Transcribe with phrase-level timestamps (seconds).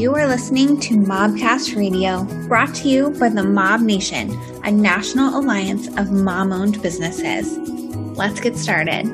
[0.00, 4.30] You are listening to Mobcast Radio, brought to you by the Mob Nation,
[4.64, 7.58] a national alliance of mom owned businesses.
[8.16, 9.04] Let's get started.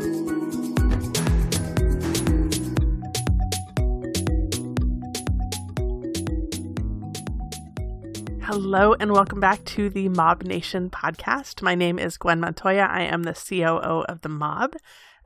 [8.42, 11.62] Hello, and welcome back to the Mob Nation podcast.
[11.62, 12.86] My name is Gwen Montoya.
[12.88, 14.76] I am the COO of the Mob,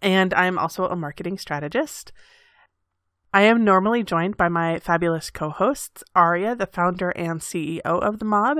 [0.01, 2.13] and I'm also a marketing strategist.
[3.33, 8.19] I am normally joined by my fabulous co hosts, Aria, the founder and CEO of
[8.19, 8.59] the mob,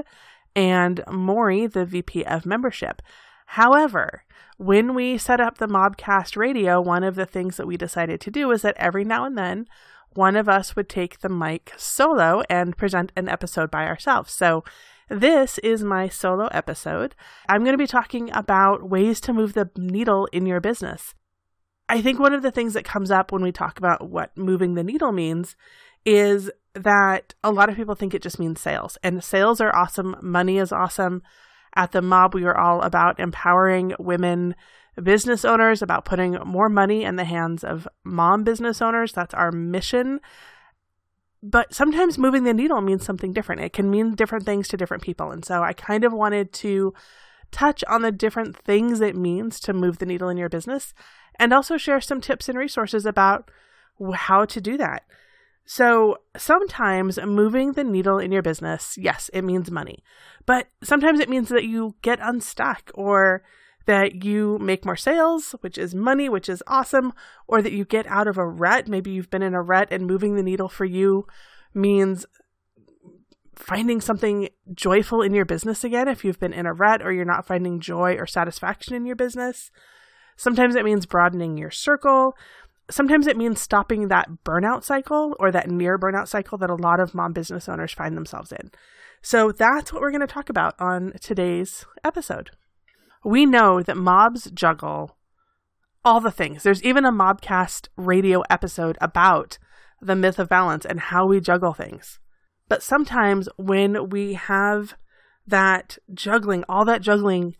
[0.55, 3.03] and Maury, the VP of membership.
[3.47, 4.25] However,
[4.59, 8.31] when we set up the Mobcast radio, one of the things that we decided to
[8.31, 9.67] do is that every now and then,
[10.11, 14.33] one of us would take the mic solo and present an episode by ourselves.
[14.33, 14.63] So,
[15.09, 17.17] this is my solo episode.
[17.49, 21.15] I'm going to be talking about ways to move the needle in your business.
[21.91, 24.75] I think one of the things that comes up when we talk about what moving
[24.75, 25.57] the needle means
[26.05, 28.97] is that a lot of people think it just means sales.
[29.03, 31.23] And sales are awesome, money is awesome.
[31.75, 34.55] At the mob, we are all about empowering women
[35.03, 39.13] business owners, about putting more money in the hands of mom business owners.
[39.13, 40.21] That's our mission.
[41.43, 43.63] But sometimes moving the needle means something different.
[43.63, 45.33] It can mean different things to different people.
[45.33, 46.95] And so I kind of wanted to
[47.51, 50.95] touch on the different things it means to move the needle in your business
[51.39, 53.51] and also share some tips and resources about
[54.15, 55.05] how to do that.
[55.65, 60.03] So, sometimes moving the needle in your business, yes, it means money,
[60.45, 63.43] but sometimes it means that you get unstuck or
[63.87, 67.13] that you make more sales, which is money, which is awesome,
[67.47, 68.89] or that you get out of a rut.
[68.89, 71.27] Maybe you've been in a rut and moving the needle for you
[71.73, 72.27] means
[73.61, 77.25] finding something joyful in your business again if you've been in a rut or you're
[77.25, 79.71] not finding joy or satisfaction in your business.
[80.37, 82.37] Sometimes it means broadening your circle.
[82.91, 86.99] Sometimes it means stopping that burnout cycle or that near burnout cycle that a lot
[86.99, 88.71] of mom business owners find themselves in.
[89.23, 92.51] So that's what we're going to talk about on today's episode.
[93.23, 95.19] We know that mobs juggle
[96.05, 96.63] all the things.
[96.63, 99.59] There's even a Mobcast radio episode about
[100.01, 102.19] the myth of balance and how we juggle things.
[102.71, 104.95] But sometimes when we have
[105.45, 107.57] that juggling, all that juggling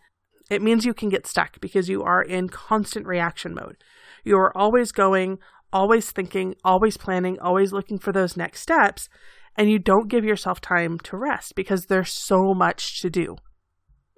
[0.49, 3.77] it means you can get stuck because you are in constant reaction mode.
[4.25, 5.39] You are always going,
[5.71, 9.07] always thinking, always planning, always looking for those next steps,
[9.55, 13.37] and you don't give yourself time to rest because there's so much to do.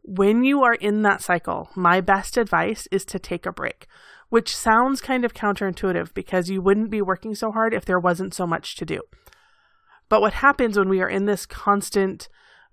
[0.04, 3.86] When you are in that cycle, my best advice is to take a break,
[4.30, 8.34] which sounds kind of counterintuitive because you wouldn't be working so hard if there wasn't
[8.34, 9.02] so much to do.
[10.14, 12.30] But what happens when we are in this constant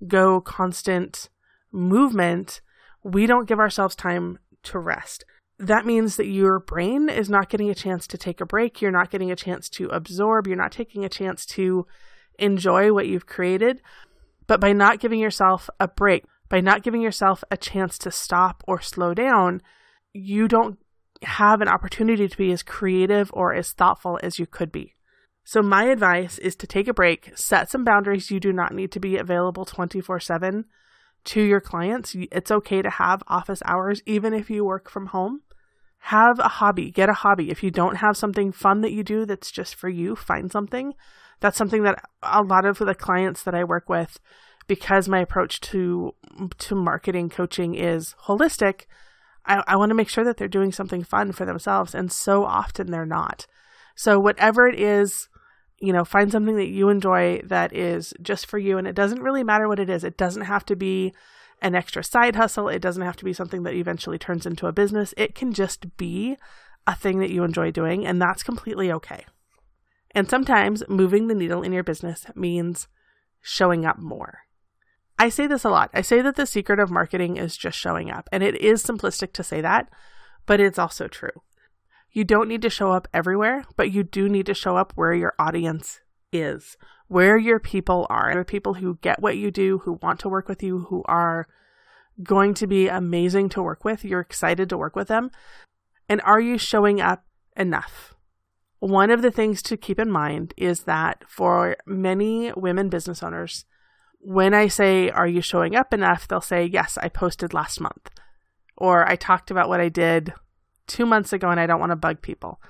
[0.06, 1.30] go, constant
[1.72, 2.60] movement
[3.02, 5.24] we don't give ourselves time to rest.
[5.58, 8.82] That means that your brain is not getting a chance to take a break.
[8.82, 10.46] You're not getting a chance to absorb.
[10.46, 11.86] You're not taking a chance to
[12.38, 13.80] enjoy what you've created.
[14.46, 18.62] But by not giving yourself a break, by not giving yourself a chance to stop
[18.68, 19.62] or slow down,
[20.12, 20.78] you don't
[21.22, 24.94] have an opportunity to be as creative or as thoughtful as you could be.
[25.50, 28.30] So, my advice is to take a break, set some boundaries.
[28.30, 30.64] You do not need to be available 24 7
[31.24, 32.14] to your clients.
[32.30, 35.40] It's okay to have office hours, even if you work from home.
[36.02, 37.50] Have a hobby, get a hobby.
[37.50, 40.94] If you don't have something fun that you do that's just for you, find something.
[41.40, 44.20] That's something that a lot of the clients that I work with,
[44.68, 46.14] because my approach to
[46.58, 48.82] to marketing coaching is holistic,
[49.44, 51.92] I, I want to make sure that they're doing something fun for themselves.
[51.92, 53.48] And so often they're not.
[53.96, 55.28] So whatever it is
[55.80, 58.78] you know, find something that you enjoy that is just for you.
[58.78, 60.04] And it doesn't really matter what it is.
[60.04, 61.14] It doesn't have to be
[61.62, 62.68] an extra side hustle.
[62.68, 65.14] It doesn't have to be something that eventually turns into a business.
[65.16, 66.36] It can just be
[66.86, 69.24] a thing that you enjoy doing, and that's completely okay.
[70.12, 72.88] And sometimes moving the needle in your business means
[73.40, 74.40] showing up more.
[75.18, 75.90] I say this a lot.
[75.92, 79.32] I say that the secret of marketing is just showing up, and it is simplistic
[79.34, 79.88] to say that,
[80.46, 81.42] but it's also true.
[82.12, 85.14] You don't need to show up everywhere, but you do need to show up where
[85.14, 86.00] your audience
[86.32, 86.76] is,
[87.08, 90.48] where your people are, the people who get what you do, who want to work
[90.48, 91.46] with you, who are
[92.22, 94.04] going to be amazing to work with.
[94.04, 95.30] You're excited to work with them.
[96.08, 97.24] And are you showing up
[97.56, 98.14] enough?
[98.80, 103.64] One of the things to keep in mind is that for many women business owners,
[104.18, 106.26] when I say, Are you showing up enough?
[106.26, 108.10] they'll say, Yes, I posted last month.
[108.76, 110.32] Or I talked about what I did
[110.90, 112.60] two months ago and I don't want to bug people.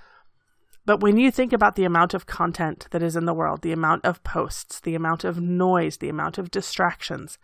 [0.87, 3.73] But when you think about the amount of content that is in the world, the
[3.73, 7.39] amount of posts, the amount of noise, the amount of distractions,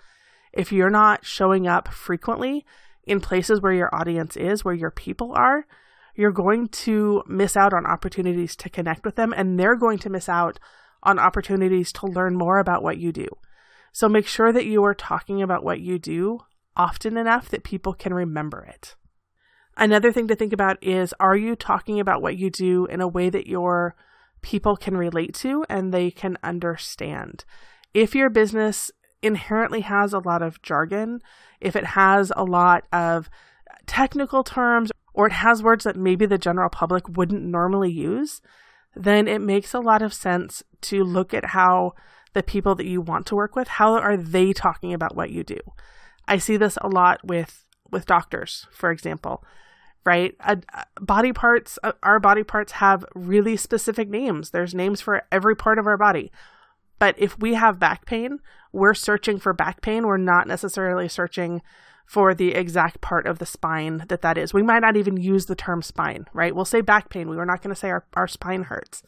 [0.52, 2.64] if you're not showing up frequently
[3.04, 5.66] in places where your audience is, where your people are,
[6.14, 10.10] you're going to miss out on opportunities to connect with them and they're going to
[10.10, 10.58] miss out
[11.02, 13.28] on opportunities to learn more about what you do.
[13.92, 16.40] So make sure that you are talking about what you do
[16.76, 18.94] often enough that people can remember it.
[19.76, 23.08] Another thing to think about is are you talking about what you do in a
[23.08, 23.94] way that your
[24.40, 27.44] people can relate to and they can understand?
[27.92, 28.90] If your business
[29.22, 31.20] inherently has a lot of jargon,
[31.60, 33.28] if it has a lot of
[33.86, 38.40] technical terms, or it has words that maybe the general public wouldn't normally use,
[38.94, 41.92] then it makes a lot of sense to look at how
[42.32, 45.42] the people that you want to work with, how are they talking about what you
[45.42, 45.58] do?
[46.28, 49.44] I see this a lot with with doctors, for example
[50.06, 50.34] right?
[51.00, 54.50] Body parts, uh, our body parts have really specific names.
[54.50, 56.30] There's names for every part of our body.
[56.98, 58.38] But if we have back pain,
[58.72, 60.06] we're searching for back pain.
[60.06, 61.60] We're not necessarily searching
[62.06, 64.54] for the exact part of the spine that that is.
[64.54, 66.54] We might not even use the term spine, right?
[66.54, 67.28] We'll say back pain.
[67.28, 69.02] We are not going to say our, our spine hurts.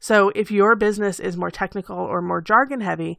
[0.00, 3.18] So if your business is more technical or more jargon heavy,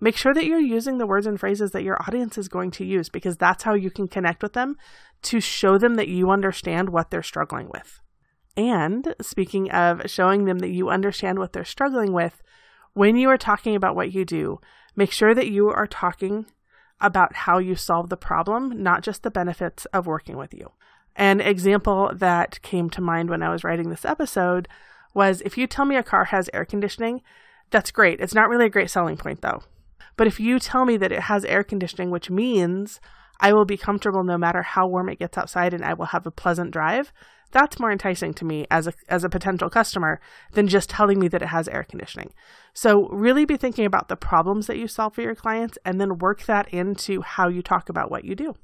[0.00, 2.84] make sure that you're using the words and phrases that your audience is going to
[2.84, 4.76] use because that's how you can connect with them
[5.22, 8.00] to show them that you understand what they're struggling with.
[8.56, 12.42] And speaking of showing them that you understand what they're struggling with,
[12.92, 14.60] when you are talking about what you do,
[14.96, 16.46] make sure that you are talking
[17.00, 20.72] about how you solve the problem, not just the benefits of working with you.
[21.14, 24.68] An example that came to mind when I was writing this episode
[25.14, 27.22] was if you tell me a car has air conditioning,
[27.70, 28.20] that's great.
[28.20, 29.62] It's not really a great selling point though.
[30.16, 33.00] But if you tell me that it has air conditioning, which means
[33.40, 36.26] I will be comfortable no matter how warm it gets outside and I will have
[36.26, 37.12] a pleasant drive.
[37.50, 40.20] That's more enticing to me as a as a potential customer
[40.52, 42.34] than just telling me that it has air conditioning.
[42.74, 46.18] So really be thinking about the problems that you solve for your clients and then
[46.18, 48.54] work that into how you talk about what you do.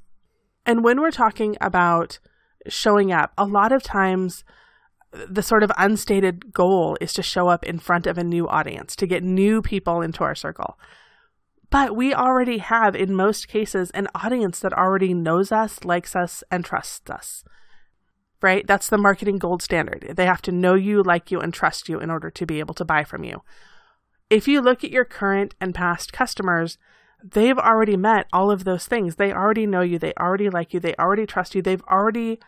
[0.66, 2.18] And when we're talking about
[2.68, 4.44] showing up, a lot of times
[5.28, 8.96] the sort of unstated goal is to show up in front of a new audience,
[8.96, 10.78] to get new people into our circle.
[11.74, 16.44] But we already have, in most cases, an audience that already knows us, likes us,
[16.48, 17.42] and trusts us.
[18.40, 18.64] Right?
[18.64, 20.12] That's the marketing gold standard.
[20.16, 22.74] They have to know you, like you, and trust you in order to be able
[22.74, 23.42] to buy from you.
[24.30, 26.78] If you look at your current and past customers,
[27.20, 29.16] they've already met all of those things.
[29.16, 32.38] They already know you, they already like you, they already trust you, they've already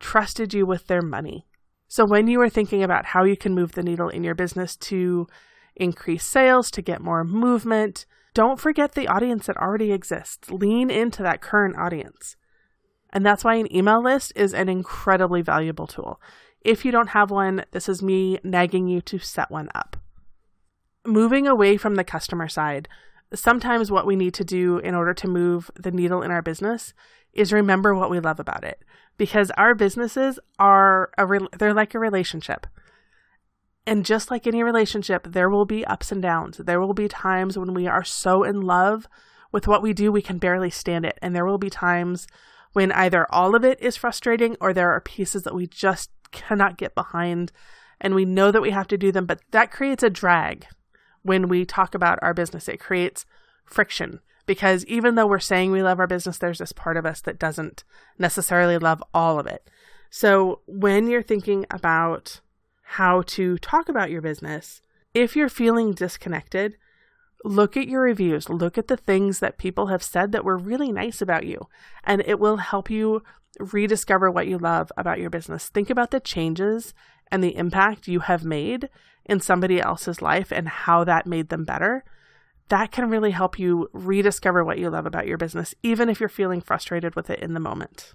[0.00, 1.46] trusted you with their money.
[1.86, 4.74] So when you are thinking about how you can move the needle in your business
[4.78, 5.28] to
[5.76, 8.04] increase sales, to get more movement,
[8.38, 10.48] don't forget the audience that already exists.
[10.48, 12.36] Lean into that current audience.
[13.12, 16.20] And that's why an email list is an incredibly valuable tool.
[16.60, 19.96] If you don't have one, this is me nagging you to set one up.
[21.04, 22.88] Moving away from the customer side,
[23.34, 26.94] sometimes what we need to do in order to move the needle in our business
[27.32, 28.84] is remember what we love about it
[29.16, 32.68] because our businesses are a re- they're like a relationship.
[33.88, 36.58] And just like any relationship, there will be ups and downs.
[36.58, 39.08] There will be times when we are so in love
[39.50, 41.18] with what we do, we can barely stand it.
[41.22, 42.26] And there will be times
[42.74, 46.76] when either all of it is frustrating or there are pieces that we just cannot
[46.76, 47.50] get behind
[47.98, 49.24] and we know that we have to do them.
[49.24, 50.66] But that creates a drag
[51.22, 52.68] when we talk about our business.
[52.68, 53.24] It creates
[53.64, 57.22] friction because even though we're saying we love our business, there's this part of us
[57.22, 57.84] that doesn't
[58.18, 59.66] necessarily love all of it.
[60.10, 62.42] So when you're thinking about
[62.92, 64.80] how to talk about your business.
[65.12, 66.78] If you're feeling disconnected,
[67.44, 70.90] look at your reviews, look at the things that people have said that were really
[70.90, 71.68] nice about you,
[72.02, 73.22] and it will help you
[73.60, 75.68] rediscover what you love about your business.
[75.68, 76.94] Think about the changes
[77.30, 78.88] and the impact you have made
[79.26, 82.04] in somebody else's life and how that made them better.
[82.70, 86.30] That can really help you rediscover what you love about your business, even if you're
[86.30, 88.14] feeling frustrated with it in the moment.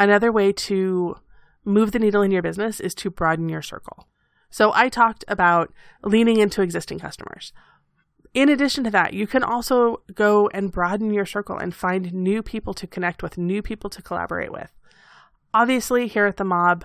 [0.00, 1.16] Another way to
[1.64, 4.08] move the needle in your business is to broaden your circle.
[4.50, 7.52] So I talked about leaning into existing customers.
[8.34, 12.42] In addition to that, you can also go and broaden your circle and find new
[12.42, 14.70] people to connect with, new people to collaborate with.
[15.54, 16.84] Obviously, here at the Mob,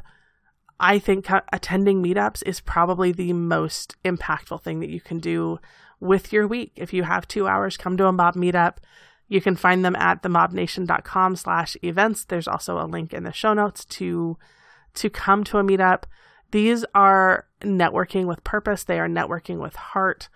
[0.80, 5.60] I think attending meetups is probably the most impactful thing that you can do
[6.00, 6.74] with your week.
[6.76, 8.78] If you have two hours, come to a Mob meetup.
[9.28, 12.26] You can find them at themobnation.com slash events.
[12.26, 14.38] There's also a link in the show notes to
[14.96, 16.04] to come to a meetup.
[16.52, 20.30] These are networking with purpose, they are networking with heart,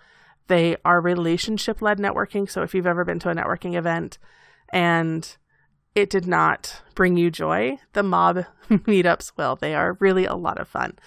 [0.48, 2.50] they are relationship led networking.
[2.50, 4.18] So if you've ever been to a networking event
[4.70, 5.36] and
[5.94, 9.56] it did not bring you joy, the mob meetups will.
[9.56, 10.98] They are really a lot of fun.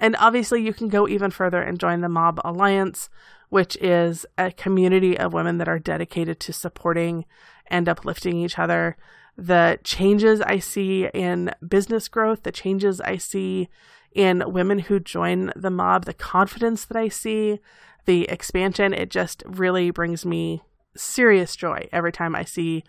[0.00, 3.08] And obviously, you can go even further and join the Mob Alliance,
[3.48, 7.24] which is a community of women that are dedicated to supporting
[7.66, 8.96] and uplifting each other
[9.36, 13.68] the changes I see in business growth, the changes I see
[14.12, 17.58] in women who join the mob, the confidence that I see,
[18.04, 18.94] the expansion.
[18.94, 20.62] It just really brings me
[20.96, 22.84] serious joy every time I see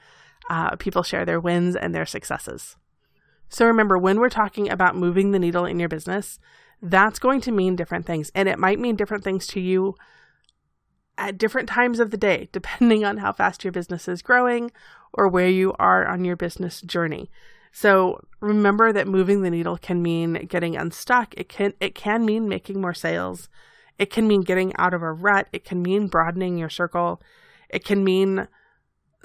[0.50, 2.76] uh, people share their wins and their successes.
[3.50, 6.40] So remember, when we're talking about moving the needle in your business,
[6.82, 8.32] that's going to mean different things.
[8.36, 9.96] And it might mean different things to you
[11.18, 14.72] at different times of the day, depending on how fast your business is growing
[15.14, 17.30] or where you are on your business journey.
[17.72, 21.34] So remember that moving the needle can mean getting unstuck.
[21.36, 23.50] It can it can mean making more sales.
[23.98, 25.48] It can mean getting out of a rut.
[25.52, 27.22] It can mean broadening your circle.
[27.70, 28.48] It can mean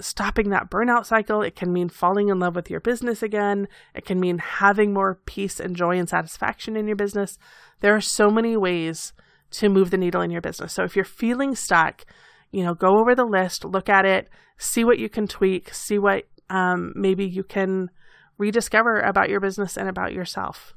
[0.01, 1.41] stopping that burnout cycle.
[1.41, 3.67] It can mean falling in love with your business again.
[3.95, 7.37] It can mean having more peace and joy and satisfaction in your business.
[7.79, 9.13] There are so many ways
[9.51, 10.73] to move the needle in your business.
[10.73, 12.05] So if you're feeling stuck,
[12.51, 15.97] you know, go over the list, look at it, see what you can tweak, see
[15.97, 17.89] what um, maybe you can
[18.37, 20.73] rediscover about your business and about yourself.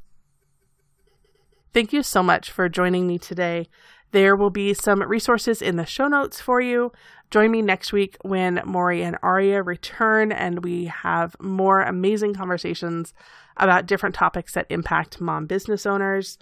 [1.73, 3.69] Thank you so much for joining me today.
[4.13, 6.93] There will be some resources in the show notes for you.
[7.33, 13.13] Join me next week when Maury and Aria return and we have more amazing conversations
[13.57, 16.39] about different topics that impact mom business owners.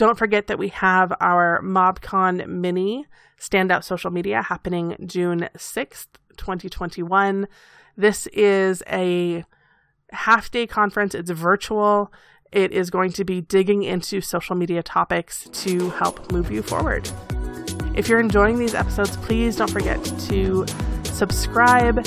[0.00, 3.04] Don't forget that we have our MobCon mini
[3.38, 6.06] standout social media happening June 6th,
[6.38, 7.46] 2021.
[7.98, 9.44] This is a
[10.10, 11.14] half day conference.
[11.14, 12.10] It's virtual.
[12.50, 17.06] It is going to be digging into social media topics to help move you forward.
[17.94, 20.64] If you're enjoying these episodes, please don't forget to
[21.04, 22.06] subscribe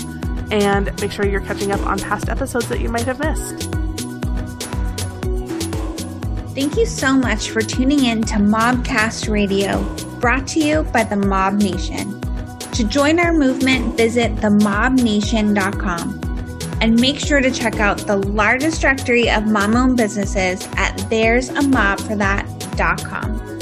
[0.51, 3.82] and make sure you're catching up on past episodes that you might have missed.
[6.53, 9.81] Thank you so much for tuning in to Mobcast Radio,
[10.19, 12.21] brought to you by the Mob Nation.
[12.73, 16.19] To join our movement, visit themobnation.com
[16.79, 23.52] and make sure to check out the largest directory of mom owned businesses at there'samobforthat.com.